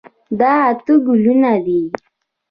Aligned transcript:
دا 0.39 0.51
اته 0.69 0.93
ګلونه 1.05 1.51
دي. 1.65 1.81